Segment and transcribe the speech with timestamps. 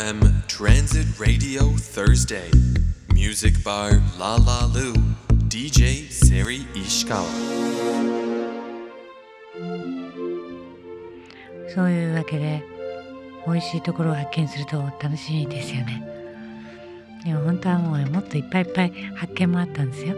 [0.00, 2.50] FM Transit Radio Thursday.
[3.12, 4.94] Music Bar La La Lu
[5.48, 7.28] DJ Seri Ishikawa.
[11.74, 12.62] そういうわけで
[13.46, 16.02] 美味しいところを発見すると楽しいですよね。
[17.26, 20.16] でも本当はもうもっといっぱいいっぱい発見もあったんですよ。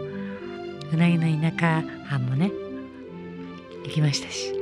[0.93, 2.53] うなぎの田舎藩もね
[3.83, 4.53] 行きましたし。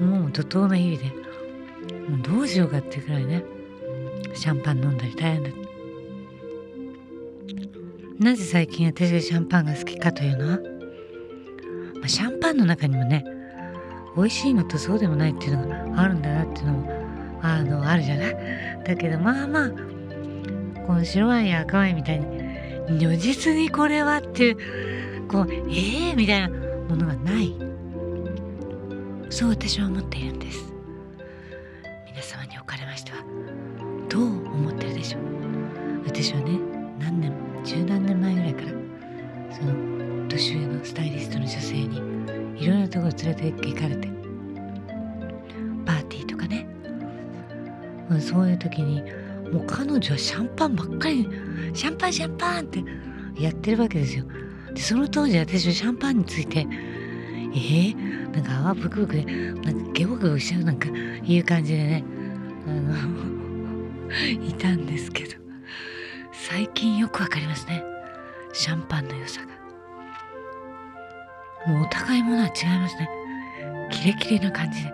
[0.00, 1.12] もう怒涛の日々で。
[2.08, 3.42] もうどうしようかっていうくらいね。
[4.34, 5.50] シャンパン飲んだり大変だ。
[8.18, 10.58] なぜ最近私がシャンパンが好きかというのは、
[12.00, 13.24] まあ、シャンパンの中にもね
[14.14, 18.36] 美味しいのとそうでもないっていうのがあるんだなっていうのもあのあるじゃない？
[18.84, 19.70] だけどまあまあ
[20.86, 22.26] この白ワインや赤ワインみたいに
[22.98, 27.54] 如実にこれはっていうこうええー、みたいなものがない。
[29.30, 30.72] そう私は思っているんです。
[32.06, 32.64] 皆様にお
[34.10, 35.22] どう思ってるでしょう？
[36.04, 36.58] 私はね
[36.98, 37.32] 何年
[37.64, 38.68] 十何年前ぐらいから
[39.54, 41.96] その年上のスタイリストの女性に
[42.56, 44.08] いろいろなところ連れて行かれて
[45.86, 46.66] パーティーとかね。
[48.20, 49.00] そういう時に
[49.52, 51.28] もう彼女はシャンパンばっかり
[51.72, 52.82] シャンパンシャンパンって
[53.40, 54.24] やってるわけですよ。
[54.74, 56.66] でその当時私はシャンパンについて
[57.52, 60.88] えー、なんか泡ブクブクでなんかゲボゲボしちゃうなんか
[61.24, 62.04] いう感じでね。
[62.66, 63.29] あの
[64.42, 65.36] いたんですけど
[66.32, 67.82] 最近よくわかりますね。
[68.52, 69.48] シャンパンの良さが。
[71.72, 73.08] もうお互いものは違いますね。
[73.90, 74.92] キレキレな感じで。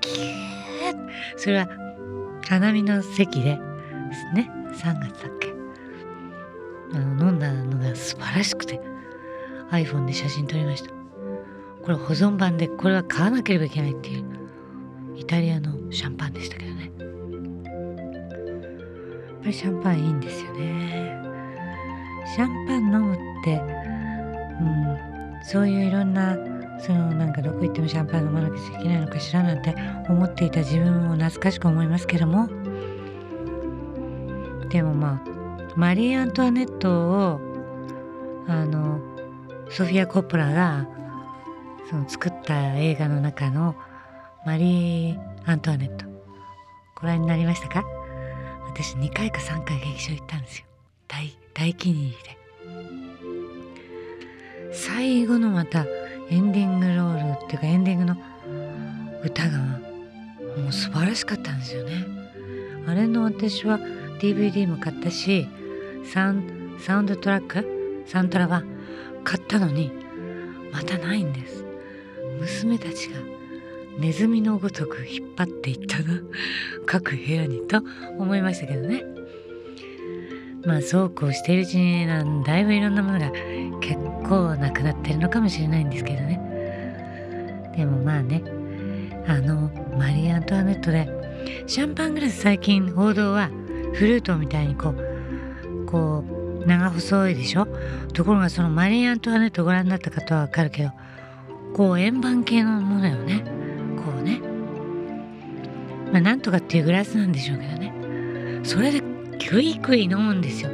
[0.00, 0.30] キュー
[1.36, 1.68] それは
[2.46, 3.58] 花見の席で
[4.08, 5.54] ですね3月だっけ。
[6.92, 8.80] あの飲んだのが素晴らしくて
[9.70, 10.90] iPhone で写真撮りました。
[11.82, 14.24] これ保存版でこれは買わなければいけないっていう
[15.16, 16.69] イタリアのシャンパンでしたけど。
[19.40, 21.18] ぱりシャンパンいいんですよね。
[22.34, 23.56] シャンパン飲むって
[24.60, 24.98] うん
[25.42, 26.36] そういういろんな
[26.78, 29.74] そのなんかどこ行ってもシャンパン飲まなきゃいけないのかしらなんて
[30.08, 32.48] 思っていた自分を懐かしく思いますけども。
[34.68, 35.30] でもまあ
[35.76, 37.40] マリー・アントワネットを
[38.46, 39.00] あの
[39.68, 40.86] ソフィア・コッポラが
[41.88, 43.74] その作った映画の中の
[44.46, 46.06] マリー・アントワネット。
[47.00, 47.82] ご覧になりましたか？
[48.72, 50.64] 私2回か3回劇場行ったんですよ。
[51.08, 52.38] 大大気に入りで。
[54.72, 55.84] 最後のまた
[56.30, 58.16] エンディングロールっていうかエンディングの
[59.24, 62.06] 歌がもう素晴らしかったんですよね。
[62.86, 63.80] あれの私は
[64.20, 65.48] DVD も買ったし
[66.12, 68.64] サンサウンドトラックサントラ版
[69.24, 69.90] 買ったのに
[70.72, 71.64] またないんです。
[72.38, 73.18] 娘たちが
[73.98, 76.20] ネズミのごとく引っ張っていったな。
[76.86, 77.82] 各部屋にと
[78.18, 79.02] 思いましたけどね。
[80.64, 83.30] まあそうこうしているうちになんだいぶいろんなものが
[83.80, 83.96] 結
[84.28, 87.72] 構なくなってるのかもしれないんですけどね。
[87.76, 88.42] でもまあね
[89.26, 91.08] あのマリー・アントワネットで
[91.66, 93.48] シャンパングラス最近報道は
[93.94, 96.24] フルートみたいにこうこ
[96.62, 97.66] う長細いでしょ？
[98.12, 100.90] ところがそのマリー・アントワネットご覧になった方はわかるけど
[101.74, 103.44] こう円盤系のものよね。
[106.12, 108.60] まあなんとかっていうグラスなんでしょうけどね。
[108.64, 109.02] それで
[109.48, 110.70] クイクイ飲むんですよ。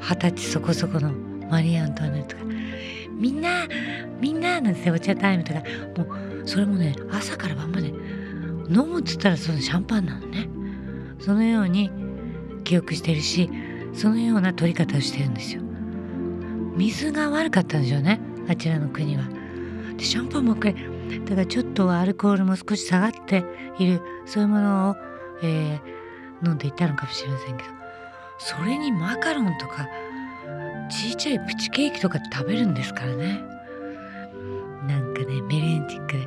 [0.00, 1.12] 二十歳そこそこの
[1.50, 2.44] マリー・アントワネットが
[3.18, 3.66] 「みんな
[4.20, 5.60] みんな」なんてお茶タイムとか。
[5.96, 7.92] もうそれもね朝から晩まで。
[8.72, 10.48] 飲むっつったらそのシャンパンなのね。
[11.18, 11.90] そのように
[12.64, 13.50] 記憶してるし
[13.92, 15.62] そのような取り方をしてるんですよ。
[16.76, 19.24] 水が悪かったんでしょうねあちらの国は。
[19.96, 20.76] でシャンパンばっかり
[21.24, 23.44] だからちょっとアルコールも少し下がって
[23.78, 24.96] いるそういうものを、
[25.42, 27.70] えー、飲んでいたのかもしれませんけど。
[28.38, 29.86] それにマカロンとか
[30.90, 33.40] ちいちゃいプチケーキとか食べるんですからね。
[34.86, 36.12] なんかねメレンチック。
[36.12, 36.26] で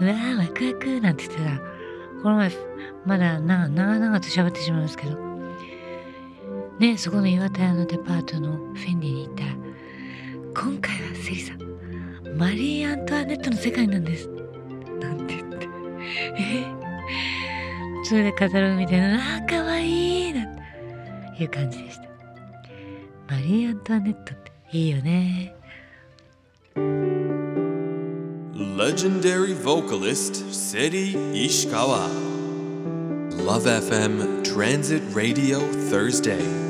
[0.00, 1.60] うわーワクワクなんて言ってたら
[2.22, 2.50] この前
[3.06, 5.30] まだ長々と喋ってしまいますけど。
[6.80, 9.50] ねそこの岩田屋のデパートのフェンディに行ったら
[10.62, 11.59] 今回はセリさん
[12.40, 14.26] マリー・アントワネットの世界なんです。
[14.98, 15.68] なんて言って。
[16.38, 16.64] え？
[18.02, 19.36] それで語るみたいな。
[19.36, 20.32] あかわいい。
[20.32, 20.56] なん
[21.36, 22.08] ていう感じでした。
[23.28, 25.54] マリー・アントワネットっていいよね。
[28.56, 32.08] Legendary vocalist Seri Ishikawa.
[33.44, 35.58] Love FM Transit Radio
[35.90, 36.69] Thursday.